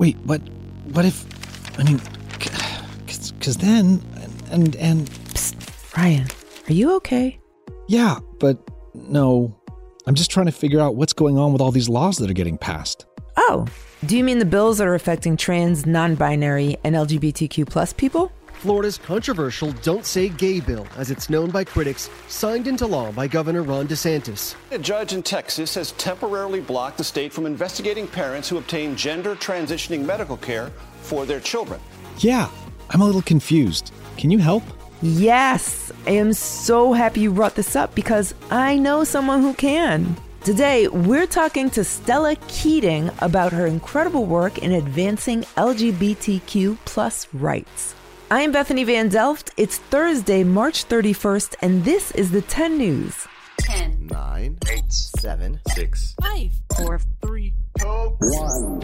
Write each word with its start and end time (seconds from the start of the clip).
Wait, 0.00 0.16
what? 0.24 0.40
What 0.92 1.04
if? 1.04 1.26
I 1.78 1.82
mean, 1.84 2.00
because 3.38 3.58
then, 3.58 4.02
and 4.50 4.74
and. 4.76 5.10
Psst, 5.10 5.94
Ryan, 5.94 6.26
are 6.68 6.72
you 6.72 6.96
okay? 6.96 7.38
Yeah, 7.86 8.18
but 8.38 8.58
no. 8.94 9.54
I'm 10.06 10.14
just 10.14 10.30
trying 10.30 10.46
to 10.46 10.52
figure 10.52 10.80
out 10.80 10.96
what's 10.96 11.12
going 11.12 11.36
on 11.36 11.52
with 11.52 11.60
all 11.60 11.70
these 11.70 11.90
laws 11.90 12.16
that 12.16 12.30
are 12.30 12.34
getting 12.34 12.56
passed. 12.56 13.04
Oh, 13.36 13.66
do 14.06 14.16
you 14.16 14.24
mean 14.24 14.38
the 14.38 14.46
bills 14.46 14.78
that 14.78 14.86
are 14.86 14.94
affecting 14.94 15.36
trans, 15.36 15.84
non-binary, 15.84 16.78
and 16.82 16.94
LGBTQ 16.96 17.68
plus 17.68 17.92
people? 17.92 18.32
Florida's 18.60 18.98
controversial 18.98 19.72
Don't 19.80 20.04
Say 20.04 20.28
Gay 20.28 20.60
bill, 20.60 20.86
as 20.98 21.10
it's 21.10 21.30
known 21.30 21.48
by 21.48 21.64
critics, 21.64 22.10
signed 22.28 22.66
into 22.66 22.86
law 22.86 23.10
by 23.10 23.26
Governor 23.26 23.62
Ron 23.62 23.88
DeSantis. 23.88 24.54
A 24.70 24.78
judge 24.78 25.14
in 25.14 25.22
Texas 25.22 25.74
has 25.76 25.92
temporarily 25.92 26.60
blocked 26.60 26.98
the 26.98 27.04
state 27.04 27.32
from 27.32 27.46
investigating 27.46 28.06
parents 28.06 28.50
who 28.50 28.58
obtain 28.58 28.96
gender 28.96 29.34
transitioning 29.34 30.04
medical 30.04 30.36
care 30.36 30.70
for 31.00 31.24
their 31.24 31.40
children. 31.40 31.80
Yeah, 32.18 32.50
I'm 32.90 33.00
a 33.00 33.06
little 33.06 33.22
confused. 33.22 33.94
Can 34.18 34.30
you 34.30 34.36
help? 34.36 34.62
Yes, 35.00 35.90
I 36.06 36.10
am 36.10 36.34
so 36.34 36.92
happy 36.92 37.20
you 37.20 37.32
brought 37.32 37.54
this 37.54 37.74
up 37.74 37.94
because 37.94 38.34
I 38.50 38.76
know 38.76 39.04
someone 39.04 39.40
who 39.40 39.54
can. 39.54 40.18
Today, 40.44 40.86
we're 40.86 41.26
talking 41.26 41.70
to 41.70 41.82
Stella 41.82 42.36
Keating 42.48 43.10
about 43.20 43.54
her 43.54 43.66
incredible 43.66 44.26
work 44.26 44.58
in 44.58 44.72
advancing 44.72 45.44
LGBTQ 45.56 46.76
plus 46.84 47.26
rights. 47.32 47.94
I 48.32 48.42
am 48.42 48.52
Bethany 48.52 48.84
Van 48.84 49.08
Delft. 49.08 49.50
It's 49.56 49.78
Thursday, 49.78 50.44
March 50.44 50.86
31st, 50.86 51.56
and 51.62 51.84
this 51.84 52.12
is 52.12 52.30
the 52.30 52.42
10 52.42 52.78
News. 52.78 53.26
10, 53.58 54.06
9, 54.06 54.58
8, 54.70 54.92
7, 54.92 55.60
6, 55.74 56.14
5, 56.22 56.50
4, 56.76 57.00
3, 57.22 57.52
2, 57.80 57.86
1. 57.86 58.80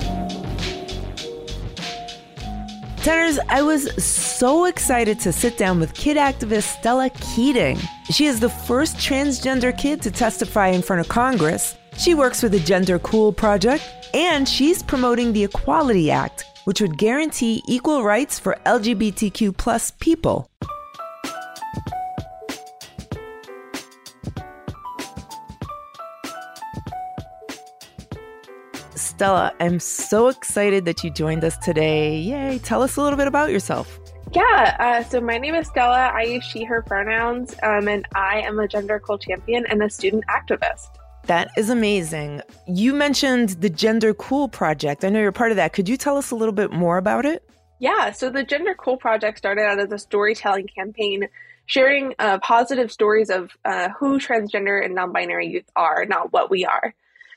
Tenors, 2.96 3.38
I 3.48 3.62
was 3.62 4.04
so 4.04 4.64
excited 4.64 5.20
to 5.20 5.32
sit 5.32 5.56
down 5.56 5.78
with 5.78 5.94
kid 5.94 6.16
activist 6.16 6.80
Stella 6.80 7.08
Keating. 7.10 7.78
She 8.10 8.26
is 8.26 8.40
the 8.40 8.48
first 8.48 8.96
transgender 8.96 9.78
kid 9.78 10.02
to 10.02 10.10
testify 10.10 10.70
in 10.70 10.82
front 10.82 10.98
of 10.98 11.08
Congress. 11.08 11.76
She 11.96 12.14
works 12.14 12.42
with 12.42 12.50
the 12.50 12.58
Gender 12.58 12.98
Cool 12.98 13.32
Project, 13.32 13.84
and 14.12 14.48
she's 14.48 14.82
promoting 14.82 15.32
the 15.32 15.44
Equality 15.44 16.10
Act, 16.10 16.46
which 16.66 16.80
would 16.80 16.98
guarantee 16.98 17.62
equal 17.68 18.02
rights 18.02 18.38
for 18.40 18.58
LGBTQ 18.66 19.56
plus 19.56 19.92
people. 19.92 20.50
Stella, 28.96 29.52
I'm 29.60 29.78
so 29.78 30.28
excited 30.28 30.84
that 30.86 31.04
you 31.04 31.10
joined 31.10 31.44
us 31.44 31.56
today. 31.58 32.18
Yay. 32.18 32.58
Tell 32.58 32.82
us 32.82 32.96
a 32.96 33.00
little 33.00 33.16
bit 33.16 33.28
about 33.28 33.50
yourself. 33.50 34.00
Yeah, 34.32 34.76
uh, 34.80 35.08
so 35.08 35.20
my 35.20 35.38
name 35.38 35.54
is 35.54 35.68
Stella. 35.68 36.10
I 36.12 36.22
use 36.22 36.44
she, 36.44 36.64
her 36.64 36.82
pronouns, 36.82 37.54
um, 37.62 37.86
and 37.86 38.04
I 38.14 38.40
am 38.40 38.58
a 38.58 38.66
gender 38.66 38.98
cool 38.98 39.18
champion 39.18 39.64
and 39.66 39.82
a 39.84 39.88
student 39.88 40.24
activist. 40.26 40.88
That 41.26 41.50
is 41.56 41.70
amazing. 41.70 42.40
You 42.68 42.94
mentioned 42.94 43.50
the 43.60 43.68
Gender 43.68 44.14
Cool 44.14 44.48
Project. 44.48 45.04
I 45.04 45.08
know 45.08 45.20
you're 45.20 45.32
part 45.32 45.50
of 45.50 45.56
that. 45.56 45.72
Could 45.72 45.88
you 45.88 45.96
tell 45.96 46.16
us 46.16 46.30
a 46.30 46.36
little 46.36 46.54
bit 46.54 46.70
more 46.70 46.98
about 46.98 47.24
it? 47.24 47.48
Yeah, 47.80 48.12
so 48.12 48.30
the 48.30 48.44
Gender 48.44 48.74
Cool 48.74 48.96
Project 48.96 49.38
started 49.38 49.62
out 49.62 49.80
as 49.80 49.90
a 49.90 49.98
storytelling 49.98 50.68
campaign 50.68 51.28
sharing 51.66 52.14
uh, 52.20 52.38
positive 52.38 52.92
stories 52.92 53.28
of 53.28 53.50
uh, 53.64 53.88
who 53.98 54.18
transgender 54.18 54.82
and 54.82 54.94
non 54.94 55.12
binary 55.12 55.48
youth 55.48 55.68
are, 55.74 56.06
not 56.06 56.32
what 56.32 56.48
we 56.48 56.64
are. 56.64 56.94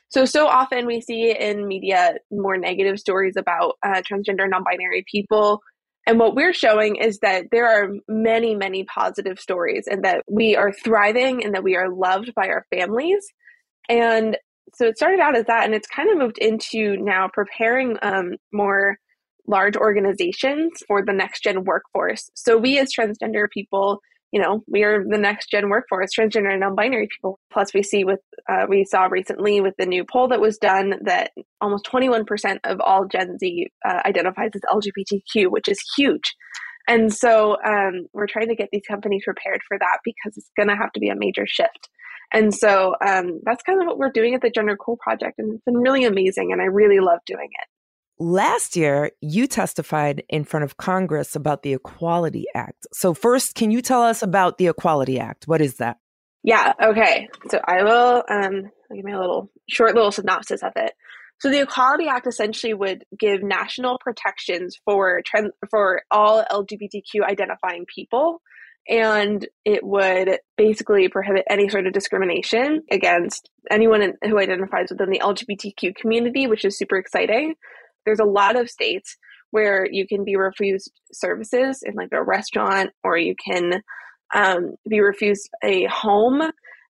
So, 0.08 0.24
so 0.24 0.46
often 0.46 0.86
we 0.86 1.00
see 1.00 1.36
in 1.36 1.68
media 1.68 2.14
more 2.30 2.56
negative 2.56 2.98
stories 2.98 3.36
about 3.36 3.76
uh, 3.82 4.02
transgender, 4.02 4.48
non 4.48 4.64
binary 4.64 5.04
people. 5.10 5.62
And 6.06 6.18
what 6.18 6.34
we're 6.34 6.54
showing 6.54 6.96
is 6.96 7.18
that 7.18 7.46
there 7.50 7.68
are 7.68 7.90
many, 8.08 8.54
many 8.54 8.84
positive 8.84 9.38
stories 9.38 9.86
and 9.86 10.04
that 10.04 10.24
we 10.28 10.56
are 10.56 10.72
thriving 10.72 11.44
and 11.44 11.54
that 11.54 11.62
we 11.62 11.76
are 11.76 11.90
loved 11.90 12.34
by 12.34 12.48
our 12.48 12.66
families. 12.70 13.32
And 13.88 14.36
so 14.74 14.86
it 14.86 14.96
started 14.96 15.20
out 15.20 15.36
as 15.36 15.46
that, 15.46 15.64
and 15.64 15.74
it's 15.74 15.88
kind 15.88 16.10
of 16.10 16.18
moved 16.18 16.38
into 16.38 16.96
now 16.96 17.28
preparing 17.32 17.96
um, 18.02 18.34
more 18.52 18.98
large 19.46 19.76
organizations 19.76 20.70
for 20.86 21.04
the 21.04 21.12
next 21.12 21.42
gen 21.42 21.64
workforce. 21.64 22.30
So 22.34 22.56
we 22.56 22.78
as 22.78 22.92
transgender 22.94 23.50
people 23.50 24.00
you 24.32 24.40
know, 24.40 24.62
we 24.68 24.84
are 24.84 25.04
the 25.04 25.18
next 25.18 25.50
gen 25.50 25.68
workforce, 25.68 26.10
transgender 26.16 26.50
and 26.50 26.60
non-binary 26.60 27.08
people. 27.08 27.40
Plus, 27.52 27.74
we 27.74 27.82
see 27.82 28.04
with 28.04 28.20
uh, 28.48 28.66
we 28.68 28.84
saw 28.84 29.06
recently 29.06 29.60
with 29.60 29.74
the 29.76 29.86
new 29.86 30.04
poll 30.04 30.28
that 30.28 30.40
was 30.40 30.56
done 30.56 30.94
that 31.02 31.32
almost 31.60 31.84
21% 31.86 32.58
of 32.64 32.80
all 32.80 33.06
Gen 33.06 33.38
Z 33.38 33.66
uh, 33.84 34.00
identifies 34.04 34.50
as 34.54 34.60
LGBTQ, 34.72 35.50
which 35.50 35.68
is 35.68 35.80
huge. 35.96 36.34
And 36.86 37.12
so 37.12 37.56
um, 37.64 38.06
we're 38.12 38.26
trying 38.26 38.48
to 38.48 38.54
get 38.54 38.68
these 38.72 38.86
companies 38.88 39.22
prepared 39.24 39.60
for 39.66 39.78
that 39.78 39.98
because 40.04 40.36
it's 40.36 40.50
going 40.56 40.68
to 40.68 40.76
have 40.76 40.92
to 40.92 41.00
be 41.00 41.08
a 41.08 41.16
major 41.16 41.46
shift. 41.46 41.88
And 42.32 42.54
so 42.54 42.94
um, 43.04 43.40
that's 43.44 43.62
kind 43.62 43.80
of 43.80 43.86
what 43.86 43.98
we're 43.98 44.12
doing 44.12 44.34
at 44.34 44.42
the 44.42 44.50
Gender 44.50 44.76
Cool 44.76 44.96
Project, 44.96 45.38
and 45.38 45.54
it's 45.54 45.64
been 45.64 45.78
really 45.78 46.04
amazing, 46.04 46.52
and 46.52 46.60
I 46.60 46.66
really 46.66 47.00
love 47.00 47.20
doing 47.26 47.48
it. 47.50 47.68
Last 48.22 48.76
year, 48.76 49.12
you 49.20 49.46
testified 49.46 50.22
in 50.28 50.44
front 50.44 50.64
of 50.64 50.76
Congress 50.76 51.34
about 51.34 51.62
the 51.62 51.72
Equality 51.72 52.44
Act. 52.54 52.86
So, 52.92 53.14
first, 53.14 53.54
can 53.54 53.70
you 53.70 53.80
tell 53.80 54.02
us 54.02 54.22
about 54.22 54.58
the 54.58 54.66
Equality 54.68 55.18
Act? 55.18 55.48
What 55.48 55.60
is 55.62 55.76
that? 55.76 55.96
Yeah, 56.42 56.74
okay. 56.82 57.28
So, 57.50 57.60
I 57.64 57.82
will 57.82 58.22
um, 58.28 58.70
give 58.94 59.04
me 59.04 59.12
a 59.12 59.18
little 59.18 59.50
short 59.68 59.94
little 59.94 60.12
synopsis 60.12 60.62
of 60.62 60.72
it. 60.76 60.92
So, 61.38 61.50
the 61.50 61.62
Equality 61.62 62.08
Act 62.08 62.26
essentially 62.26 62.74
would 62.74 63.04
give 63.18 63.42
national 63.42 63.98
protections 63.98 64.76
for 64.84 65.22
trend, 65.24 65.52
for 65.70 66.02
all 66.10 66.44
LGBTQ 66.44 67.24
identifying 67.26 67.86
people, 67.92 68.42
and 68.90 69.46
it 69.64 69.84
would 69.84 70.38
basically 70.56 71.08
prohibit 71.08 71.44
any 71.48 71.68
sort 71.68 71.86
of 71.86 71.92
discrimination 71.92 72.82
against 72.90 73.48
anyone 73.70 74.14
who 74.24 74.38
identifies 74.38 74.88
within 74.90 75.10
the 75.10 75.20
LGBTQ 75.20 75.94
community, 75.94 76.48
which 76.48 76.64
is 76.64 76.76
super 76.76 76.96
exciting. 76.96 77.54
There's 78.04 78.18
a 78.18 78.24
lot 78.24 78.56
of 78.56 78.68
states 78.68 79.16
where 79.52 79.86
you 79.88 80.06
can 80.08 80.24
be 80.24 80.34
refused 80.34 80.90
services 81.12 81.82
in 81.84 81.94
like 81.94 82.10
a 82.12 82.22
restaurant 82.22 82.90
or 83.04 83.16
you 83.16 83.34
can 83.42 83.80
um, 84.34 84.74
be 84.88 85.00
refused 85.00 85.48
a 85.62 85.86
home 85.86 86.50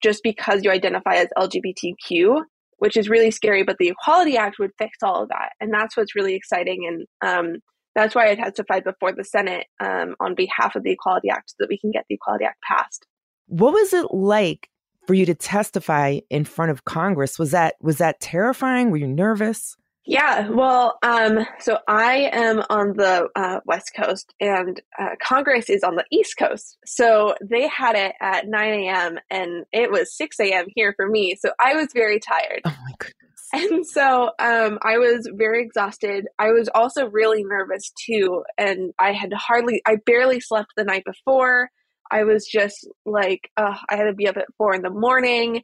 just 0.01 0.21
because 0.23 0.63
you 0.63 0.71
identify 0.71 1.15
as 1.15 1.27
lgbtq 1.37 2.41
which 2.77 2.97
is 2.97 3.07
really 3.07 3.31
scary 3.31 3.63
but 3.63 3.77
the 3.77 3.89
equality 3.89 4.35
act 4.35 4.57
would 4.59 4.71
fix 4.77 4.97
all 5.03 5.23
of 5.23 5.29
that. 5.29 5.51
And 5.59 5.71
that's 5.71 5.95
what's 5.95 6.15
really 6.15 6.33
exciting 6.35 7.05
and 7.21 7.29
um, 7.29 7.61
that's 7.95 8.15
why 8.15 8.29
i 8.29 8.35
testified 8.35 8.83
before 8.83 9.11
the 9.11 9.23
senate 9.23 9.67
um, 9.79 10.15
on 10.19 10.35
behalf 10.35 10.75
of 10.75 10.83
the 10.83 10.91
equality 10.91 11.29
act 11.29 11.51
so 11.51 11.55
that 11.59 11.69
we 11.69 11.77
can 11.77 11.91
get 11.91 12.05
the 12.09 12.15
equality 12.15 12.45
act 12.45 12.61
passed 12.67 13.05
what 13.47 13.73
was 13.73 13.93
it 13.93 14.11
like 14.11 14.69
for 15.07 15.13
you 15.13 15.25
to 15.25 15.35
testify 15.35 16.19
in 16.29 16.45
front 16.45 16.71
of 16.71 16.85
congress 16.85 17.39
was 17.39 17.51
that 17.51 17.75
was 17.81 17.97
that 17.97 18.19
terrifying 18.19 18.91
were 18.91 18.97
you 18.97 19.07
nervous 19.07 19.75
yeah, 20.05 20.49
well, 20.49 20.97
um, 21.03 21.45
so 21.59 21.77
I 21.87 22.29
am 22.33 22.63
on 22.71 22.97
the 22.97 23.29
uh, 23.35 23.59
West 23.65 23.91
Coast 23.95 24.33
and 24.39 24.81
uh, 24.99 25.09
Congress 25.21 25.69
is 25.69 25.83
on 25.83 25.95
the 25.95 26.05
East 26.11 26.37
Coast. 26.37 26.77
So 26.85 27.35
they 27.39 27.67
had 27.67 27.95
it 27.95 28.15
at 28.19 28.47
9 28.47 28.73
a.m. 28.73 29.19
and 29.29 29.65
it 29.71 29.91
was 29.91 30.15
6 30.17 30.39
a.m. 30.39 30.65
here 30.75 30.93
for 30.95 31.07
me. 31.07 31.37
So 31.39 31.51
I 31.59 31.75
was 31.75 31.89
very 31.93 32.19
tired. 32.19 32.61
Oh 32.65 32.75
my 32.83 32.93
goodness. 32.97 33.20
And 33.53 33.85
so 33.85 34.31
um, 34.39 34.79
I 34.81 34.97
was 34.97 35.29
very 35.33 35.61
exhausted. 35.61 36.25
I 36.39 36.51
was 36.51 36.69
also 36.73 37.07
really 37.07 37.43
nervous 37.43 37.91
too. 38.05 38.43
And 38.57 38.93
I 38.97 39.11
had 39.11 39.33
hardly, 39.33 39.81
I 39.85 39.97
barely 40.05 40.39
slept 40.39 40.69
the 40.77 40.85
night 40.85 41.03
before. 41.05 41.69
I 42.09 42.23
was 42.23 42.45
just 42.45 42.87
like, 43.05 43.49
uh, 43.57 43.75
I 43.89 43.95
had 43.97 44.05
to 44.05 44.13
be 44.13 44.27
up 44.29 44.37
at 44.37 44.47
four 44.57 44.73
in 44.73 44.83
the 44.83 44.89
morning. 44.89 45.63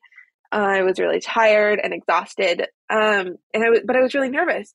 I 0.52 0.84
was 0.84 1.00
really 1.00 1.20
tired 1.20 1.80
and 1.84 1.94
exhausted, 1.94 2.68
um, 2.90 3.36
and 3.54 3.64
I 3.64 3.70
was, 3.70 3.82
but 3.86 3.96
I 3.96 4.02
was 4.02 4.14
really 4.14 4.30
nervous 4.30 4.74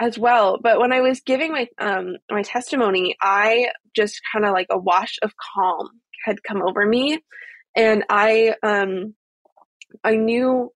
as 0.00 0.18
well. 0.18 0.58
But 0.62 0.80
when 0.80 0.92
I 0.92 1.00
was 1.00 1.20
giving 1.20 1.52
my 1.52 1.66
um, 1.78 2.16
my 2.30 2.42
testimony, 2.42 3.16
I 3.22 3.68
just 3.96 4.20
kind 4.32 4.44
of 4.44 4.52
like 4.52 4.66
a 4.70 4.78
wash 4.78 5.18
of 5.22 5.32
calm 5.54 5.88
had 6.24 6.42
come 6.42 6.62
over 6.62 6.84
me, 6.84 7.20
and 7.74 8.04
I 8.10 8.54
um, 8.62 9.14
I 10.04 10.16
knew 10.16 10.70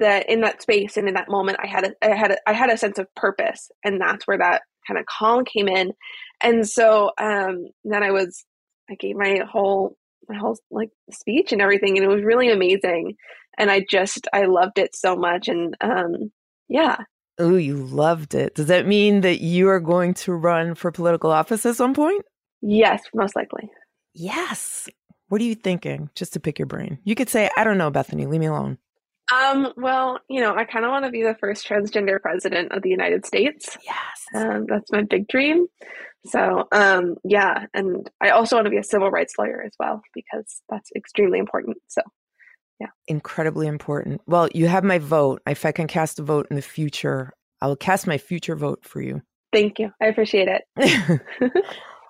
that 0.00 0.28
in 0.28 0.40
that 0.42 0.62
space 0.62 0.96
and 0.96 1.08
in 1.08 1.14
that 1.14 1.30
moment, 1.30 1.58
I 1.62 1.66
had 1.66 1.84
a, 1.84 1.92
I 2.02 2.14
had 2.14 2.32
a, 2.32 2.36
I 2.46 2.52
had 2.52 2.70
a 2.70 2.76
sense 2.76 2.98
of 2.98 3.06
purpose, 3.14 3.70
and 3.84 4.00
that's 4.00 4.26
where 4.26 4.38
that 4.38 4.62
kind 4.86 4.98
of 4.98 5.06
calm 5.06 5.44
came 5.44 5.68
in. 5.68 5.92
And 6.40 6.68
so 6.68 7.10
um, 7.18 7.68
then 7.84 8.02
I 8.02 8.10
was 8.10 8.44
I 8.90 8.94
gave 8.94 9.16
my 9.16 9.40
whole 9.50 9.96
my 10.28 10.36
whole 10.36 10.58
like 10.70 10.90
speech 11.10 11.52
and 11.52 11.62
everything, 11.62 11.96
and 11.96 12.04
it 12.04 12.14
was 12.14 12.24
really 12.24 12.50
amazing 12.50 13.16
and 13.58 13.70
I 13.70 13.84
just 13.90 14.26
I 14.32 14.44
loved 14.44 14.78
it 14.78 14.94
so 14.94 15.16
much 15.16 15.48
and 15.48 15.76
um 15.80 16.30
yeah. 16.68 16.96
Oh, 17.38 17.56
you 17.56 17.76
loved 17.76 18.34
it. 18.34 18.54
Does 18.54 18.66
that 18.66 18.86
mean 18.86 19.20
that 19.20 19.40
you 19.40 19.68
are 19.68 19.80
going 19.80 20.14
to 20.14 20.32
run 20.32 20.74
for 20.74 20.90
political 20.90 21.30
office 21.30 21.64
at 21.66 21.76
some 21.76 21.94
point? 21.94 22.24
Yes, 22.62 23.02
most 23.14 23.36
likely. 23.36 23.70
Yes. 24.12 24.88
What 25.28 25.40
are 25.40 25.44
you 25.44 25.54
thinking? 25.54 26.10
Just 26.14 26.32
to 26.32 26.40
pick 26.40 26.58
your 26.58 26.66
brain. 26.66 26.98
You 27.04 27.14
could 27.14 27.28
say, 27.28 27.48
I 27.56 27.62
don't 27.62 27.78
know, 27.78 27.90
Bethany, 27.90 28.26
leave 28.26 28.40
me 28.40 28.46
alone. 28.46 28.78
Um, 29.32 29.72
well, 29.76 30.20
you 30.28 30.40
know, 30.40 30.54
I 30.54 30.64
kind 30.64 30.84
of 30.84 30.90
want 30.90 31.04
to 31.04 31.10
be 31.10 31.22
the 31.22 31.36
first 31.38 31.66
transgender 31.66 32.20
president 32.20 32.72
of 32.72 32.82
the 32.82 32.88
United 32.88 33.26
States. 33.26 33.76
Yes. 33.84 34.24
Um, 34.34 34.66
that's 34.66 34.90
my 34.90 35.02
big 35.02 35.28
dream. 35.28 35.66
So, 36.26 36.66
um, 36.72 37.16
yeah, 37.24 37.66
and 37.74 38.10
I 38.20 38.30
also 38.30 38.56
want 38.56 38.66
to 38.66 38.70
be 38.70 38.78
a 38.78 38.84
civil 38.84 39.10
rights 39.10 39.34
lawyer 39.38 39.62
as 39.64 39.72
well 39.78 40.02
because 40.14 40.62
that's 40.68 40.90
extremely 40.96 41.38
important. 41.38 41.76
So, 41.86 42.02
yeah. 42.80 42.88
Incredibly 43.06 43.66
important. 43.66 44.20
Well, 44.26 44.48
you 44.54 44.66
have 44.66 44.84
my 44.84 44.98
vote. 44.98 45.42
If 45.46 45.64
I 45.64 45.72
can 45.72 45.86
cast 45.86 46.18
a 46.18 46.22
vote 46.22 46.46
in 46.50 46.56
the 46.56 46.62
future, 46.62 47.32
I 47.60 47.66
will 47.66 47.76
cast 47.76 48.06
my 48.06 48.18
future 48.18 48.56
vote 48.56 48.84
for 48.84 49.00
you. 49.00 49.22
Thank 49.52 49.78
you. 49.78 49.90
I 50.00 50.06
appreciate 50.06 50.48
it. 50.48 51.20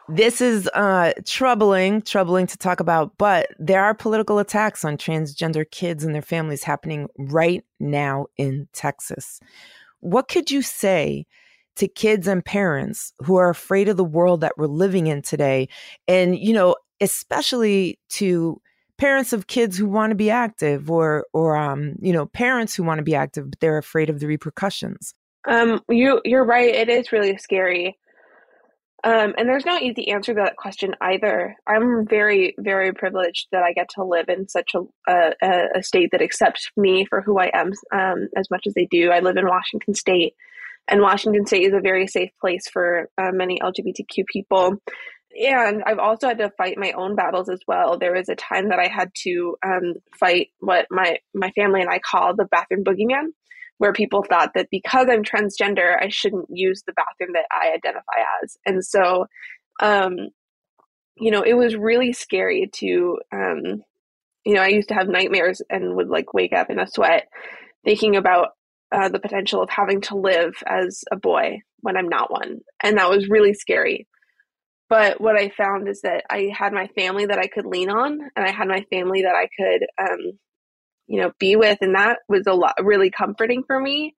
this 0.08 0.40
is 0.40 0.69
uh, 0.75 1.12
troubling, 1.26 2.02
troubling 2.02 2.46
to 2.46 2.58
talk 2.58 2.81
about, 2.81 3.16
but 3.19 3.49
there 3.58 3.84
are 3.84 3.94
political 3.94 4.38
attacks 4.38 4.84
on 4.84 4.96
transgender 4.96 5.70
kids 5.70 6.05
and 6.05 6.14
their 6.14 6.22
families 6.22 6.64
happening 6.64 7.08
right 7.19 7.64
now 7.78 8.26
in 8.37 8.69
Texas. 8.72 9.40
What 10.00 10.28
could 10.28 10.50
you 10.50 10.62
say 10.62 11.26
to 11.76 11.88
kids 11.88 12.26
and 12.26 12.44
parents 12.44 13.12
who 13.19 13.37
are 13.37 13.50
afraid 13.50 13.88
of 13.88 13.96
the 13.96 14.05
world 14.05 14.40
that 14.40 14.56
we're 14.56 14.66
living 14.66 15.08
in 15.08 15.22
today? 15.22 15.69
And, 16.06 16.38
you 16.38 16.52
know, 16.52 16.76
especially 17.00 17.99
to 18.11 18.61
parents 18.96 19.32
of 19.32 19.46
kids 19.46 19.76
who 19.76 19.87
want 19.87 20.11
to 20.11 20.16
be 20.16 20.31
active 20.31 20.90
or 20.90 21.26
or 21.32 21.56
um, 21.56 21.94
you 22.00 22.12
know, 22.12 22.26
parents 22.26 22.75
who 22.75 22.82
want 22.82 22.99
to 22.99 23.04
be 23.04 23.14
active 23.14 23.50
but 23.50 23.61
they're 23.61 23.78
afraid 23.78 24.11
of 24.11 24.20
the 24.20 24.26
repercussions. 24.26 25.14
Um, 25.46 25.81
you 25.88 26.20
you're 26.25 26.44
right. 26.44 26.75
It 26.75 26.88
is 26.88 27.12
really 27.12 27.37
scary. 27.37 27.96
Um, 29.04 29.34
and 29.38 29.48
there's 29.48 29.64
no 29.64 29.78
easy 29.78 30.08
answer 30.08 30.34
to 30.34 30.40
that 30.40 30.56
question 30.56 30.94
either. 31.00 31.56
I'm 31.66 32.04
very, 32.06 32.54
very 32.58 32.92
privileged 32.92 33.46
that 33.52 33.62
I 33.62 33.72
get 33.72 33.90
to 33.90 34.04
live 34.04 34.28
in 34.28 34.48
such 34.48 34.74
a, 34.74 34.80
a, 35.40 35.68
a 35.76 35.82
state 35.82 36.10
that 36.12 36.22
accepts 36.22 36.68
me 36.76 37.04
for 37.04 37.20
who 37.20 37.38
I 37.38 37.50
am 37.54 37.72
um, 37.92 38.28
as 38.36 38.50
much 38.50 38.66
as 38.66 38.74
they 38.74 38.86
do. 38.90 39.10
I 39.10 39.20
live 39.20 39.36
in 39.36 39.46
Washington 39.46 39.94
State, 39.94 40.34
and 40.88 41.00
Washington 41.00 41.46
State 41.46 41.66
is 41.66 41.74
a 41.74 41.80
very 41.80 42.08
safe 42.08 42.30
place 42.40 42.68
for 42.68 43.08
uh, 43.16 43.30
many 43.32 43.60
LGBTQ 43.60 44.26
people. 44.26 44.78
And 45.38 45.84
I've 45.86 46.00
also 46.00 46.26
had 46.26 46.38
to 46.38 46.50
fight 46.58 46.76
my 46.76 46.92
own 46.92 47.14
battles 47.14 47.48
as 47.48 47.60
well. 47.68 47.98
There 47.98 48.14
was 48.14 48.28
a 48.28 48.34
time 48.34 48.70
that 48.70 48.80
I 48.80 48.88
had 48.88 49.12
to 49.22 49.56
um, 49.64 49.94
fight 50.18 50.48
what 50.58 50.86
my 50.90 51.18
my 51.34 51.52
family 51.52 51.82
and 51.82 51.90
I 51.90 52.00
call 52.00 52.34
the 52.34 52.46
bathroom 52.46 52.82
boogeyman 52.82 53.28
where 53.78 53.92
people 53.92 54.22
thought 54.22 54.50
that 54.54 54.69
because 54.70 55.08
I'm 55.10 55.22
transgender, 55.22 55.96
I 56.00 56.08
shouldn't 56.08 56.46
use 56.50 56.82
the 56.86 56.92
bathroom 56.92 57.34
that 57.34 57.46
I 57.50 57.72
identify 57.72 58.20
as. 58.42 58.56
And 58.66 58.84
so, 58.84 59.26
um, 59.80 60.28
you 61.16 61.30
know, 61.30 61.42
it 61.42 61.54
was 61.54 61.76
really 61.76 62.12
scary 62.12 62.69
to, 62.75 63.19
um, 63.32 63.82
you 64.44 64.54
know, 64.54 64.62
I 64.62 64.69
used 64.69 64.88
to 64.88 64.94
have 64.94 65.08
nightmares 65.08 65.62
and 65.70 65.96
would 65.96 66.08
like 66.08 66.34
wake 66.34 66.52
up 66.52 66.70
in 66.70 66.78
a 66.78 66.86
sweat 66.86 67.28
thinking 67.84 68.16
about 68.16 68.48
uh, 68.90 69.08
the 69.08 69.20
potential 69.20 69.62
of 69.62 69.70
having 69.70 70.00
to 70.00 70.16
live 70.16 70.54
as 70.66 71.04
a 71.12 71.16
boy 71.16 71.60
when 71.80 71.96
I'm 71.96 72.08
not 72.08 72.30
one. 72.30 72.60
And 72.82 72.98
that 72.98 73.10
was 73.10 73.28
really 73.28 73.54
scary. 73.54 74.06
But 74.88 75.20
what 75.20 75.36
I 75.36 75.50
found 75.50 75.86
is 75.88 76.00
that 76.00 76.25
I 76.30 76.50
had 76.56 76.72
my 76.72 76.88
family 76.88 77.26
that 77.26 77.38
I 77.38 77.46
could 77.46 77.66
lean 77.66 77.90
on, 77.90 78.19
and 78.34 78.46
I 78.46 78.50
had 78.50 78.69
my 78.69 78.84
family 78.90 79.22
that 79.22 79.34
I 79.34 79.48
could 79.54 79.86
um, 80.00 80.38
you 81.08 81.20
know 81.20 81.32
be 81.38 81.56
with 81.56 81.78
and 81.81 81.94
that 81.94 82.19
was 82.28 82.46
a 82.46 82.55
lot 82.55 82.75
really 82.82 83.10
comforting 83.10 83.62
for 83.66 83.81
me. 83.81 84.14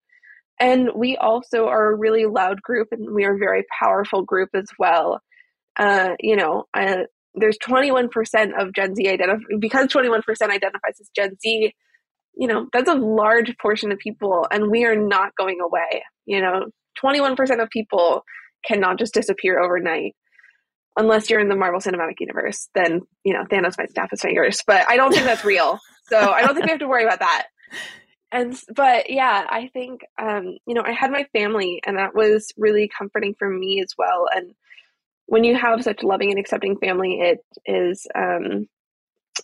And 0.58 0.90
we 0.94 1.16
also 1.16 1.68
are 1.68 1.90
a 1.90 1.96
really 1.96 2.26
loud 2.26 2.60
group 2.60 2.88
and 2.92 3.14
we 3.14 3.24
are 3.24 3.34
a 3.34 3.38
very 3.38 3.64
powerful 3.80 4.22
group 4.22 4.50
as 4.54 4.66
well. 4.78 5.20
Uh, 5.78 6.10
you 6.20 6.36
know 6.36 6.64
uh, 6.74 7.04
there's 7.34 7.58
21% 7.58 8.10
of 8.60 8.74
gen 8.74 8.94
z 8.94 9.08
identify 9.08 9.42
because 9.60 9.86
21% 9.86 10.20
identifies 10.42 11.00
as 11.00 11.08
gen 11.14 11.36
z 11.40 11.72
you 12.34 12.48
know 12.48 12.66
that's 12.72 12.90
a 12.90 12.94
large 12.94 13.56
portion 13.58 13.92
of 13.92 13.98
people 13.98 14.46
and 14.50 14.70
we 14.70 14.84
are 14.84 14.96
not 14.96 15.34
going 15.36 15.60
away. 15.60 16.02
You 16.26 16.40
know 16.42 16.66
21% 17.02 17.62
of 17.62 17.70
people 17.70 18.24
cannot 18.66 18.98
just 18.98 19.14
disappear 19.14 19.60
overnight 19.60 20.14
unless 20.96 21.30
you're 21.30 21.40
in 21.40 21.48
the 21.48 21.56
Marvel 21.56 21.80
Cinematic 21.80 22.20
Universe, 22.20 22.68
then 22.74 23.02
you 23.24 23.32
know 23.32 23.44
Thanos 23.44 23.78
might 23.78 23.90
snap 23.90 24.10
his 24.10 24.22
fingers. 24.22 24.62
But 24.66 24.88
I 24.88 24.96
don't 24.96 25.12
think 25.12 25.24
that's 25.24 25.44
real, 25.44 25.78
so 26.08 26.18
I 26.18 26.42
don't 26.42 26.54
think 26.54 26.66
we 26.66 26.70
have 26.70 26.80
to 26.80 26.88
worry 26.88 27.04
about 27.04 27.20
that. 27.20 27.46
And 28.32 28.56
but 28.74 29.10
yeah, 29.10 29.46
I 29.48 29.68
think 29.72 30.02
um, 30.20 30.56
you 30.66 30.74
know 30.74 30.82
I 30.84 30.92
had 30.92 31.10
my 31.10 31.26
family, 31.32 31.80
and 31.86 31.98
that 31.98 32.14
was 32.14 32.52
really 32.56 32.90
comforting 32.96 33.34
for 33.38 33.48
me 33.48 33.80
as 33.80 33.94
well. 33.98 34.26
And 34.32 34.54
when 35.26 35.44
you 35.44 35.56
have 35.56 35.82
such 35.84 36.02
loving 36.02 36.30
and 36.30 36.38
accepting 36.38 36.76
family, 36.78 37.20
it 37.20 37.38
is 37.66 38.06
um, 38.14 38.68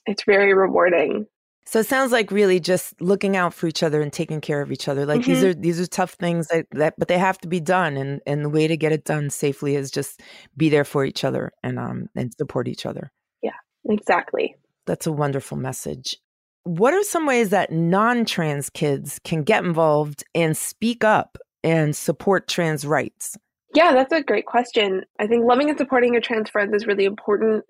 it's 0.07 0.25
very 0.25 0.55
rewarding 0.55 1.27
so 1.69 1.81
it 1.81 1.87
sounds 1.87 2.13
like 2.13 2.31
really 2.31 2.61
just 2.61 2.99
looking 3.01 3.37
out 3.37 3.53
for 3.53 3.67
each 3.67 3.83
other 3.83 4.01
and 4.01 4.13
taking 4.13 4.41
care 4.41 4.63
of 4.63 4.71
each 4.71 4.87
other. 4.87 5.05
Like 5.05 5.23
mm-hmm. 5.23 5.33
these 5.33 5.45
are 5.45 5.55
these 5.55 5.81
are 5.81 5.87
tough 5.87 6.13
things 6.13 6.47
that, 6.49 6.67
that 6.73 6.95
but 6.97 7.09
they 7.09 7.19
have 7.19 7.39
to 7.39 7.49
be 7.49 7.61
done 7.61 7.97
and 7.97 8.21
and 8.25 8.45
the 8.45 8.49
way 8.49 8.69
to 8.69 8.77
get 8.77 8.93
it 8.93 9.05
done 9.05 9.31
safely 9.31 9.75
is 9.75 9.91
just 9.91 10.23
be 10.57 10.69
there 10.69 10.85
for 10.85 11.05
each 11.05 11.25
other 11.25 11.53
and 11.65 11.79
um 11.79 12.09
and 12.15 12.33
support 12.39 12.69
each 12.69 12.87
other. 12.87 13.11
Yeah, 13.43 13.57
exactly. 13.85 14.55
That's 14.87 15.09
a 15.09 15.13
wonderful 15.13 15.57
message. 15.57 16.17
What 16.63 16.95
are 16.95 17.03
some 17.03 17.27
ways 17.27 17.51
that 17.51 17.73
non-trans 17.73 18.71
kids 18.71 19.21
can 19.25 19.43
get 19.43 19.65
involved 19.65 20.25
and 20.35 20.57
speak 20.57 21.05
up 21.05 21.37
and 21.65 21.95
support 21.95 22.49
trans 22.49 22.85
rights? 22.85 23.37
Yeah, 23.75 23.93
that's 23.93 24.13
a 24.13 24.23
great 24.23 24.47
question. 24.47 25.05
I 25.19 25.27
think 25.27 25.45
loving 25.45 25.69
and 25.69 25.79
supporting 25.79 26.13
your 26.13 26.23
trans 26.23 26.49
friends 26.49 26.75
is 26.75 26.87
really 26.87 27.05
important 27.05 27.65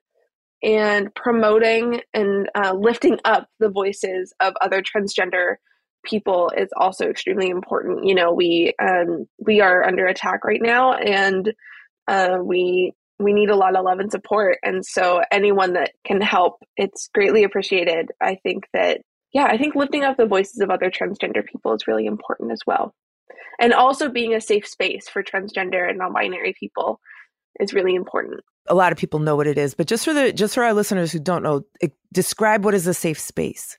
and 0.63 1.15
promoting 1.15 2.01
and 2.15 2.49
uh, 2.55 2.73
lifting 2.73 3.19
up 3.25 3.49
the 3.61 3.69
voices 3.69 4.33
of 4.41 4.55
other 4.61 4.83
transgender 4.83 5.57
people 6.05 6.51
is 6.57 6.69
also 6.77 7.09
extremely 7.09 7.49
important. 7.51 8.07
You 8.07 8.15
know, 8.15 8.33
we 8.33 8.75
um, 8.81 9.27
we 9.39 9.61
are 9.61 9.87
under 9.87 10.07
attack 10.07 10.45
right 10.45 10.63
now, 10.63 10.95
and 10.95 11.53
uh, 12.09 12.39
we 12.43 12.93
we 13.19 13.33
need 13.33 13.51
a 13.51 13.57
lot 13.57 13.77
of 13.77 13.85
love 13.85 13.99
and 13.99 14.11
support. 14.11 14.59
And 14.63 14.85
so, 14.85 15.23
anyone 15.31 15.75
that 15.75 15.93
can 16.05 16.21
help, 16.21 16.63
it's 16.77 17.09
greatly 17.13 17.45
appreciated. 17.45 18.13
I 18.21 18.37
think 18.43 18.65
that 18.73 19.01
yeah, 19.33 19.47
I 19.47 19.59
think 19.59 19.75
lifting 19.75 20.05
up 20.05 20.17
the 20.17 20.27
voices 20.27 20.61
of 20.61 20.71
other 20.71 20.91
transgender 20.91 21.45
people 21.45 21.75
is 21.75 21.87
really 21.87 22.07
important 22.07 22.53
as 22.53 22.61
well, 22.67 22.95
and 23.61 23.75
also 23.75 24.09
being 24.09 24.35
a 24.35 24.41
safe 24.41 24.67
space 24.67 25.09
for 25.09 25.23
transgender 25.23 25.89
and 25.89 25.99
non-binary 25.99 26.55
people 26.59 27.01
is 27.61 27.75
really 27.75 27.95
important 27.95 28.41
a 28.69 28.75
lot 28.75 28.93
of 28.93 28.99
people 28.99 29.21
know 29.21 29.37
what 29.37 29.47
it 29.47 29.59
is, 29.59 29.75
but 29.75 29.87
just 29.87 30.05
for 30.05 30.13
the 30.13 30.33
just 30.33 30.55
for 30.55 30.65
our 30.65 30.73
listeners 30.73 31.13
who 31.13 31.19
don't 31.19 31.43
know, 31.43 31.63
describe 32.13 32.65
what 32.65 32.75
is 32.75 32.87
a 32.87 32.95
safe 32.95 33.19
space. 33.19 33.77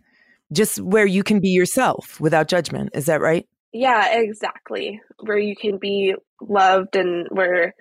Just 0.53 0.79
where 0.79 1.05
you 1.05 1.23
can 1.23 1.41
be 1.41 1.49
yourself 1.49 2.19
without 2.21 2.47
judgment. 2.47 2.91
Is 2.93 3.07
that 3.07 3.19
right? 3.19 3.45
Yeah, 3.73 4.17
exactly. 4.17 5.01
Where 5.19 5.37
you 5.37 5.55
can 5.55 5.77
be 5.77 6.15
loved 6.41 6.95
and 6.95 7.27
where 7.29 7.75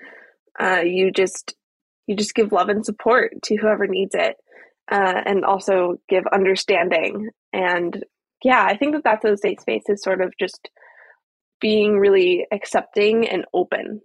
uh, 0.60 0.80
you 0.84 1.12
just 1.12 1.54
you 2.06 2.16
just 2.16 2.34
give 2.34 2.52
love 2.52 2.68
and 2.68 2.84
support 2.84 3.32
to 3.44 3.56
whoever 3.56 3.86
needs 3.86 4.14
it, 4.14 4.36
uh, 4.90 5.22
and 5.24 5.44
also 5.44 5.98
give 6.08 6.24
understanding. 6.32 7.30
And 7.52 8.04
yeah, 8.42 8.64
I 8.64 8.76
think 8.76 8.94
that 8.94 9.04
that's 9.04 9.24
a 9.24 9.36
safe 9.36 9.60
space 9.60 9.84
is 9.88 10.02
sort 10.02 10.20
of 10.20 10.32
just 10.38 10.68
being 11.60 11.98
really 11.98 12.46
accepting 12.52 13.28
and 13.28 13.44
open. 13.54 14.00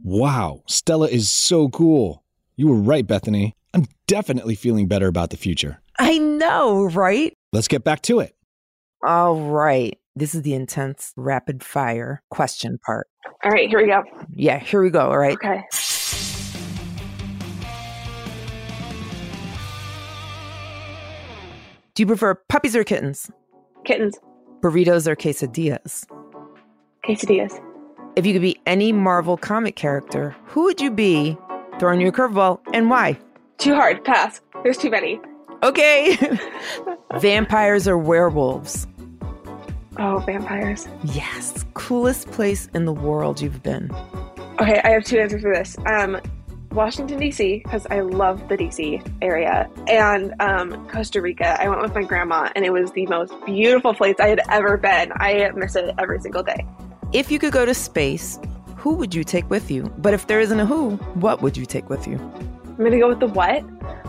Wow, 0.00 0.62
Stella 0.66 1.08
is 1.08 1.30
so 1.30 1.68
cool. 1.68 2.23
You 2.56 2.68
were 2.68 2.76
right, 2.76 3.04
Bethany. 3.04 3.56
I'm 3.74 3.86
definitely 4.06 4.54
feeling 4.54 4.86
better 4.86 5.08
about 5.08 5.30
the 5.30 5.36
future. 5.36 5.80
I 5.98 6.18
know, 6.18 6.84
right? 6.84 7.34
Let's 7.52 7.66
get 7.66 7.82
back 7.82 8.02
to 8.02 8.20
it. 8.20 8.36
All 9.04 9.34
right. 9.40 9.98
This 10.14 10.36
is 10.36 10.42
the 10.42 10.54
intense 10.54 11.12
rapid 11.16 11.64
fire 11.64 12.22
question 12.30 12.78
part. 12.86 13.08
All 13.42 13.50
right, 13.50 13.68
here 13.68 13.80
we 13.80 13.88
go. 13.88 14.04
Yeah, 14.30 14.60
here 14.60 14.80
we 14.80 14.90
go. 14.90 15.00
All 15.00 15.18
right. 15.18 15.34
Okay. 15.34 15.64
Do 21.94 22.02
you 22.02 22.06
prefer 22.06 22.36
puppies 22.48 22.76
or 22.76 22.84
kittens? 22.84 23.30
Kittens. 23.84 24.16
Burritos 24.60 25.08
or 25.08 25.16
quesadillas? 25.16 26.06
Quesadillas. 27.04 27.60
If 28.14 28.24
you 28.24 28.32
could 28.32 28.42
be 28.42 28.60
any 28.66 28.92
Marvel 28.92 29.36
comic 29.36 29.74
character, 29.74 30.36
who 30.46 30.62
would 30.62 30.80
you 30.80 30.92
be 30.92 31.36
Throwing 31.78 32.00
you 32.00 32.08
a 32.08 32.12
curveball, 32.12 32.60
and 32.72 32.88
why? 32.88 33.18
Too 33.58 33.74
hard. 33.74 34.04
Pass. 34.04 34.40
There's 34.62 34.78
too 34.78 34.90
many. 34.90 35.20
Okay. 35.62 36.16
vampires 37.18 37.88
or 37.88 37.98
werewolves? 37.98 38.86
Oh, 39.98 40.18
vampires. 40.26 40.88
Yes. 41.04 41.64
Coolest 41.74 42.30
place 42.30 42.68
in 42.74 42.84
the 42.84 42.92
world 42.92 43.40
you've 43.40 43.62
been. 43.62 43.90
Okay, 44.60 44.80
I 44.84 44.90
have 44.90 45.04
two 45.04 45.18
answers 45.18 45.42
for 45.42 45.52
this. 45.54 45.76
Um, 45.86 46.20
Washington 46.70 47.18
D.C. 47.20 47.60
because 47.64 47.86
I 47.90 48.00
love 48.00 48.48
the 48.48 48.56
D.C. 48.56 49.00
area, 49.22 49.70
and 49.86 50.34
um, 50.40 50.86
Costa 50.88 51.20
Rica. 51.20 51.60
I 51.60 51.68
went 51.68 51.80
with 51.82 51.94
my 51.94 52.02
grandma, 52.02 52.50
and 52.56 52.64
it 52.64 52.72
was 52.72 52.90
the 52.92 53.06
most 53.06 53.32
beautiful 53.46 53.94
place 53.94 54.16
I 54.18 54.28
had 54.28 54.40
ever 54.50 54.76
been. 54.76 55.12
I 55.16 55.50
miss 55.54 55.76
it 55.76 55.94
every 55.98 56.20
single 56.20 56.42
day. 56.42 56.66
If 57.12 57.30
you 57.30 57.38
could 57.38 57.52
go 57.52 57.64
to 57.64 57.74
space, 57.74 58.40
who 58.84 58.94
would 58.96 59.14
you 59.14 59.24
take 59.24 59.48
with 59.48 59.70
you? 59.70 59.90
But 59.96 60.12
if 60.12 60.26
there 60.26 60.40
isn't 60.40 60.60
a 60.60 60.66
who, 60.66 60.96
what 61.24 61.40
would 61.40 61.56
you 61.56 61.64
take 61.64 61.88
with 61.88 62.06
you? 62.06 62.16
I'm 62.66 62.76
gonna 62.76 62.98
go 62.98 63.08
with 63.08 63.18
the 63.20 63.28
what. 63.28 63.64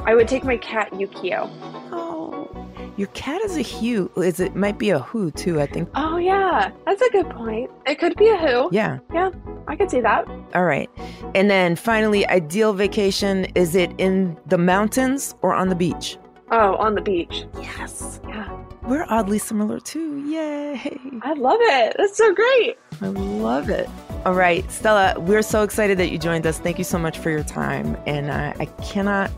I 0.05 0.13
would 0.13 0.27
take 0.27 0.43
my 0.43 0.57
cat 0.57 0.91
Yukio. 0.91 1.49
Oh, 1.93 2.67
Your 2.97 3.07
cat 3.13 3.39
is 3.43 3.55
a 3.55 3.61
Hugh. 3.61 4.11
Is 4.17 4.41
it 4.41 4.53
might 4.53 4.77
be 4.77 4.89
a 4.89 4.99
who 4.99 5.31
too? 5.31 5.61
I 5.61 5.65
think. 5.65 5.87
Oh 5.95 6.17
yeah, 6.17 6.71
that's 6.85 7.01
a 7.01 7.09
good 7.11 7.29
point. 7.29 7.71
It 7.87 7.99
could 7.99 8.17
be 8.17 8.27
a 8.27 8.35
who. 8.37 8.67
Yeah. 8.73 8.99
Yeah, 9.13 9.31
I 9.69 9.77
could 9.77 9.89
see 9.89 10.01
that. 10.01 10.27
All 10.53 10.65
right. 10.65 10.89
And 11.35 11.49
then 11.49 11.77
finally, 11.77 12.27
ideal 12.27 12.73
vacation. 12.73 13.45
Is 13.55 13.75
it 13.75 13.93
in 13.97 14.35
the 14.47 14.57
mountains 14.57 15.35
or 15.41 15.53
on 15.53 15.69
the 15.69 15.75
beach? 15.75 16.17
Oh, 16.51 16.75
on 16.75 16.95
the 16.95 17.01
beach. 17.01 17.45
Yes. 17.61 18.19
Yeah, 18.27 18.49
We're 18.83 19.05
oddly 19.07 19.39
similar 19.39 19.79
too. 19.79 20.17
Yay. 20.27 20.99
I 21.21 21.31
love 21.31 21.59
it. 21.61 21.95
That's 21.97 22.17
so 22.17 22.33
great. 22.35 22.77
I 23.01 23.07
love 23.07 23.69
it. 23.69 23.87
All 24.25 24.33
right, 24.33 24.69
Stella, 24.71 25.13
we're 25.19 25.43
so 25.43 25.61
excited 25.61 25.99
that 25.99 26.09
you 26.09 26.17
joined 26.17 26.47
us. 26.47 26.57
Thank 26.57 26.79
you 26.79 26.83
so 26.83 26.97
much 26.97 27.19
for 27.19 27.29
your 27.29 27.43
time. 27.43 27.95
And 28.07 28.31
uh, 28.31 28.53
I 28.59 28.65
cannot 28.81 29.29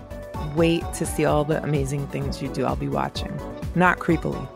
wait 0.55 0.81
to 0.93 1.05
see 1.05 1.25
all 1.25 1.43
the 1.43 1.61
amazing 1.61 2.07
things 2.07 2.41
you 2.41 2.47
do. 2.47 2.63
I'll 2.63 2.77
be 2.77 2.87
watching. 2.87 3.37
Not 3.75 3.99
creepily, 3.99 4.47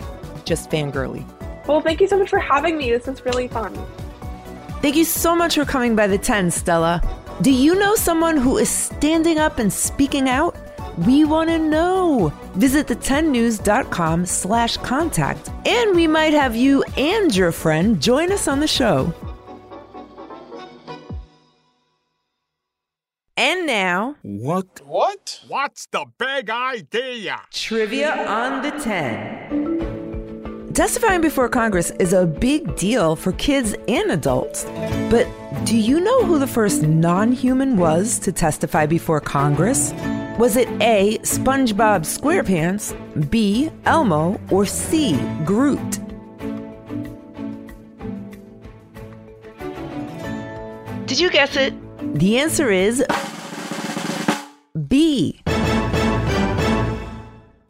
just 0.45 0.69
fangirly. 0.69 1.25
Well, 1.67 1.81
thank 1.81 1.99
you 1.99 2.07
so 2.07 2.17
much 2.17 2.29
for 2.29 2.39
having 2.39 2.77
me. 2.77 2.91
This 2.91 3.07
was 3.07 3.25
really 3.25 3.49
fun. 3.49 3.77
Thank 4.81 4.95
you 4.95 5.03
so 5.03 5.35
much 5.35 5.55
for 5.55 5.65
coming 5.65 5.97
by 5.97 6.07
the 6.07 6.17
10, 6.17 6.49
Stella. 6.49 7.01
Do 7.41 7.51
you 7.51 7.75
know 7.75 7.95
someone 7.95 8.37
who 8.37 8.57
is 8.57 8.69
standing 8.69 9.37
up 9.37 9.59
and 9.59 9.71
speaking 9.71 10.29
out? 10.29 10.55
We 10.99 11.25
want 11.25 11.49
to 11.49 11.59
know. 11.59 12.31
Visit 12.53 12.87
the10news.com 12.87 14.25
slash 14.25 14.77
contact, 14.77 15.49
and 15.65 15.93
we 15.93 16.07
might 16.07 16.33
have 16.33 16.55
you 16.55 16.83
and 16.95 17.35
your 17.35 17.51
friend 17.51 18.01
join 18.01 18.31
us 18.31 18.47
on 18.47 18.61
the 18.61 18.67
show. 18.67 19.13
And 23.61 23.67
now, 23.67 24.15
What? 24.23 24.81
What? 24.87 25.39
What's 25.47 25.85
the 25.85 26.05
big 26.17 26.49
idea? 26.49 27.41
trivia 27.51 28.25
on 28.27 28.63
the 28.63 28.71
10. 28.71 30.71
Testifying 30.73 31.21
before 31.21 31.47
Congress 31.47 31.91
is 31.99 32.11
a 32.11 32.25
big 32.25 32.75
deal 32.75 33.15
for 33.15 33.33
kids 33.33 33.75
and 33.87 34.09
adults. 34.09 34.63
But 35.11 35.27
do 35.63 35.77
you 35.77 35.99
know 35.99 36.25
who 36.25 36.39
the 36.39 36.47
first 36.47 36.81
non 36.81 37.31
human 37.33 37.77
was 37.77 38.17
to 38.21 38.31
testify 38.31 38.87
before 38.87 39.21
Congress? 39.21 39.93
Was 40.39 40.57
it 40.57 40.67
A. 40.81 41.19
SpongeBob 41.19 42.01
SquarePants, 42.01 42.95
B. 43.29 43.69
Elmo, 43.85 44.39
or 44.49 44.65
C. 44.65 45.19
Groot? 45.45 45.99
Did 51.05 51.19
you 51.19 51.29
guess 51.29 51.55
it? 51.55 51.75
The 52.17 52.39
answer 52.39 52.71
is 52.71 53.03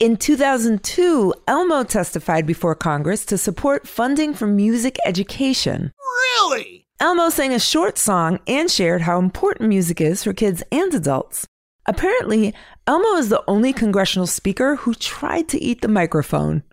In 0.01 0.17
2002, 0.17 1.31
Elmo 1.47 1.83
testified 1.83 2.47
before 2.47 2.73
Congress 2.73 3.23
to 3.25 3.37
support 3.37 3.87
funding 3.87 4.33
for 4.33 4.47
music 4.47 4.97
education. 5.05 5.91
Really? 5.99 6.87
Elmo 6.99 7.29
sang 7.29 7.53
a 7.53 7.59
short 7.59 7.99
song 7.99 8.39
and 8.47 8.71
shared 8.71 9.01
how 9.03 9.19
important 9.19 9.69
music 9.69 10.01
is 10.01 10.23
for 10.23 10.33
kids 10.33 10.63
and 10.71 10.91
adults. 10.95 11.45
Apparently, 11.85 12.51
Elmo 12.87 13.15
is 13.17 13.29
the 13.29 13.43
only 13.47 13.73
congressional 13.73 14.25
speaker 14.25 14.75
who 14.77 14.95
tried 14.95 15.47
to 15.49 15.61
eat 15.61 15.81
the 15.81 15.87
microphone. 15.87 16.63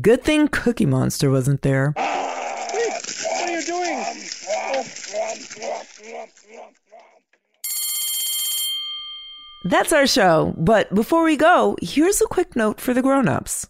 Good 0.00 0.24
thing 0.24 0.48
Cookie 0.48 0.86
Monster 0.86 1.30
wasn't 1.30 1.62
there. 1.62 1.92
What 1.94 3.48
are 3.48 3.48
you 3.48 3.62
doing? 3.64 4.26
That's 9.66 9.92
our 9.92 10.06
show, 10.06 10.54
but 10.56 10.94
before 10.94 11.24
we 11.24 11.36
go, 11.36 11.76
here's 11.82 12.20
a 12.20 12.26
quick 12.26 12.54
note 12.54 12.80
for 12.80 12.94
the 12.94 13.02
grown-ups. 13.02 13.66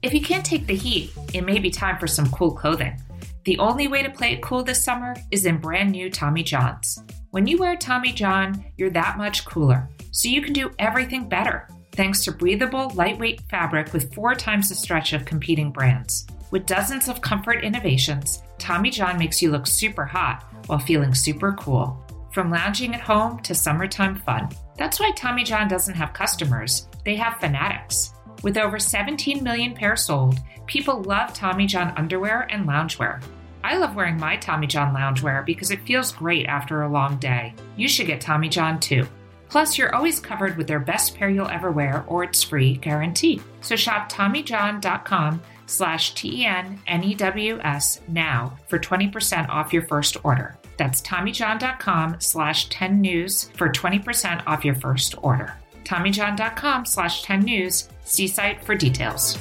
If 0.00 0.14
you 0.14 0.22
can't 0.22 0.46
take 0.46 0.68
the 0.68 0.76
heat, 0.76 1.10
it 1.34 1.42
may 1.42 1.58
be 1.58 1.70
time 1.70 1.98
for 1.98 2.06
some 2.06 2.30
cool 2.30 2.52
clothing. 2.52 2.96
The 3.44 3.58
only 3.58 3.88
way 3.88 4.04
to 4.04 4.10
play 4.10 4.34
it 4.34 4.42
cool 4.42 4.62
this 4.62 4.84
summer 4.84 5.16
is 5.32 5.44
in 5.44 5.58
brand 5.58 5.90
new 5.90 6.08
Tommy 6.08 6.44
Johns. 6.44 7.02
When 7.32 7.48
you 7.48 7.58
wear 7.58 7.74
Tommy 7.74 8.12
John, 8.12 8.64
you're 8.76 8.90
that 8.90 9.18
much 9.18 9.44
cooler, 9.44 9.88
so 10.12 10.28
you 10.28 10.40
can 10.40 10.52
do 10.52 10.70
everything 10.78 11.28
better 11.28 11.66
thanks 11.92 12.22
to 12.24 12.30
breathable, 12.30 12.90
lightweight 12.94 13.40
fabric 13.50 13.92
with 13.92 14.14
four 14.14 14.36
times 14.36 14.68
the 14.68 14.76
stretch 14.76 15.14
of 15.14 15.24
competing 15.24 15.72
brands. 15.72 16.28
With 16.52 16.64
dozens 16.64 17.08
of 17.08 17.22
comfort 17.22 17.64
innovations, 17.64 18.40
Tommy 18.58 18.90
John 18.90 19.18
makes 19.18 19.42
you 19.42 19.50
look 19.50 19.66
super 19.66 20.04
hot 20.04 20.44
while 20.66 20.78
feeling 20.78 21.12
super 21.12 21.54
cool. 21.54 22.00
From 22.38 22.52
lounging 22.52 22.94
at 22.94 23.00
home 23.00 23.40
to 23.40 23.52
summertime 23.52 24.14
fun. 24.14 24.48
That's 24.76 25.00
why 25.00 25.10
Tommy 25.10 25.42
John 25.42 25.66
doesn't 25.66 25.96
have 25.96 26.12
customers, 26.12 26.86
they 27.04 27.16
have 27.16 27.40
fanatics. 27.40 28.12
With 28.44 28.56
over 28.56 28.78
17 28.78 29.42
million 29.42 29.74
pairs 29.74 30.04
sold, 30.04 30.38
people 30.66 31.02
love 31.02 31.34
Tommy 31.34 31.66
John 31.66 31.92
underwear 31.96 32.42
and 32.42 32.64
loungewear. 32.64 33.20
I 33.64 33.76
love 33.76 33.96
wearing 33.96 34.20
my 34.20 34.36
Tommy 34.36 34.68
John 34.68 34.94
loungewear 34.94 35.44
because 35.44 35.72
it 35.72 35.84
feels 35.84 36.12
great 36.12 36.46
after 36.46 36.82
a 36.82 36.88
long 36.88 37.16
day. 37.16 37.54
You 37.76 37.88
should 37.88 38.06
get 38.06 38.20
Tommy 38.20 38.48
John 38.48 38.78
too. 38.78 39.04
Plus, 39.48 39.76
you're 39.76 39.92
always 39.92 40.20
covered 40.20 40.56
with 40.56 40.68
their 40.68 40.78
best 40.78 41.16
pair 41.16 41.28
you'll 41.28 41.48
ever 41.48 41.72
wear 41.72 42.04
or 42.06 42.22
it's 42.22 42.44
free 42.44 42.76
guarantee. 42.76 43.40
So 43.62 43.74
shop 43.74 44.12
TommyJohn.com 44.12 45.42
slash 45.66 46.14
T-E-N-N-E-W-S 46.14 48.00
now 48.06 48.56
for 48.68 48.78
20% 48.78 49.48
off 49.48 49.72
your 49.72 49.82
first 49.82 50.18
order. 50.22 50.57
That's 50.78 51.02
TommyJohn.com 51.02 52.16
slash 52.20 52.68
10 52.70 53.00
news 53.00 53.50
for 53.54 53.68
20% 53.68 54.42
off 54.46 54.64
your 54.64 54.76
first 54.76 55.14
order. 55.22 55.54
TommyJohn.com 55.84 56.86
slash 56.86 57.22
10 57.22 57.40
news. 57.40 57.88
See 58.04 58.28
site 58.28 58.64
for 58.64 58.74
details. 58.74 59.36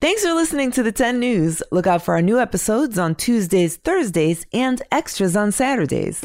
Thanks 0.00 0.22
for 0.22 0.34
listening 0.34 0.70
to 0.72 0.82
the 0.82 0.92
10 0.92 1.18
News. 1.18 1.62
Look 1.72 1.86
out 1.86 2.02
for 2.02 2.14
our 2.14 2.22
new 2.22 2.38
episodes 2.38 2.98
on 2.98 3.14
Tuesdays, 3.14 3.76
Thursdays, 3.76 4.46
and 4.52 4.80
extras 4.92 5.34
on 5.34 5.50
Saturdays. 5.50 6.22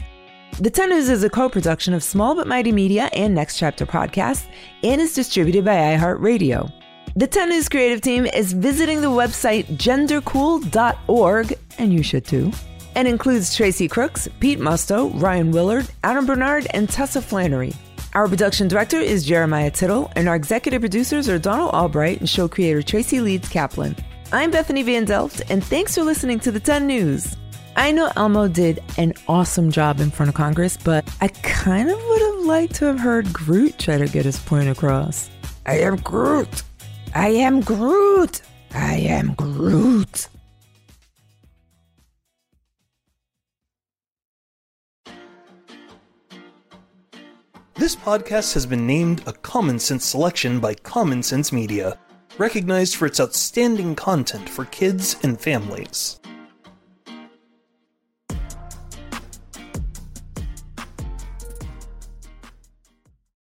The 0.60 0.70
10 0.70 0.90
News 0.90 1.10
is 1.10 1.24
a 1.24 1.30
co 1.30 1.50
production 1.50 1.94
of 1.94 2.04
Small 2.04 2.36
But 2.36 2.48
Mighty 2.48 2.72
Media 2.72 3.10
and 3.14 3.34
Next 3.34 3.58
Chapter 3.58 3.86
Podcast 3.86 4.46
and 4.84 5.02
is 5.02 5.16
distributed 5.16 5.66
by 5.66 5.76
iHeartRadio. 5.98 6.72
The 7.14 7.28
10 7.28 7.50
News 7.50 7.68
creative 7.68 8.00
team 8.00 8.26
is 8.26 8.54
visiting 8.54 9.02
the 9.02 9.10
website 9.10 9.66
gendercool.org, 9.76 11.54
and 11.78 11.92
you 11.92 12.04
should 12.04 12.26
too, 12.26 12.54
and 12.96 13.06
includes 13.06 13.54
Tracy 13.54 13.90
Crooks, 13.90 14.30
Pete 14.40 14.60
Musto, 14.60 15.12
Ryan 15.22 15.52
Willard, 15.52 15.90
Adam 16.06 16.26
Bernard, 16.26 16.68
and 16.70 16.90
Tessa 16.90 17.22
Flannery. 17.22 17.74
Our 18.14 18.30
production 18.30 18.70
director 18.70 18.98
is 18.98 19.26
Jeremiah 19.26 19.70
Tittle, 19.72 20.10
and 20.16 20.30
our 20.30 20.38
executive 20.38 20.80
producers 20.80 21.28
are 21.28 21.38
Donald 21.38 21.74
Albright 21.74 22.22
and 22.22 22.30
show 22.30 22.48
creator 22.48 22.82
Tracy 22.82 23.20
Leeds 23.20 23.50
Kaplan. 23.50 23.94
I'm 24.32 24.50
Bethany 24.50 24.82
Van 24.82 25.04
Delft, 25.04 25.42
and 25.50 25.62
thanks 25.62 25.96
for 25.96 26.04
listening 26.04 26.40
to 26.40 26.52
the 26.52 26.62
10 26.62 26.88
News. 26.88 27.36
I 27.76 27.92
know 27.92 28.10
Elmo 28.16 28.48
did 28.48 28.82
an 28.98 29.14
awesome 29.28 29.70
job 29.70 30.00
in 30.00 30.12
front 30.12 30.30
of 30.30 30.36
Congress, 30.36 30.78
but 30.78 31.04
I 31.20 31.28
kind 31.28 31.90
of 31.90 32.02
would 32.02 32.22
have 32.22 32.46
liked 32.46 32.76
to 32.76 32.86
have 32.86 33.00
heard 33.02 33.34
Groot 33.34 33.78
try 33.78 33.98
to 33.98 34.08
get 34.08 34.24
his 34.24 34.40
point 34.40 34.70
across. 34.70 35.30
I 35.66 35.80
am 35.80 35.98
Groot. 35.98 36.64
I 37.14 37.28
am 37.28 37.60
Groot. 37.60 38.42
I 38.74 38.96
am 38.96 39.34
Groot. 39.34 40.30
This 47.76 47.98
podcast 47.98 48.54
has 48.54 48.66
been 48.66 48.88
named 48.88 49.24
a 49.28 49.34
Common 49.34 49.78
Sense 49.78 50.06
selection 50.06 50.62
by 50.62 50.74
Common 50.76 51.22
Sense 51.22 51.52
Media, 51.52 51.98
recognized 52.38 52.96
for 52.96 53.08
its 53.08 53.20
outstanding 53.20 53.94
content 53.96 54.48
for 54.48 54.64
kids 54.66 55.18
and 55.24 55.38
families. 55.42 56.21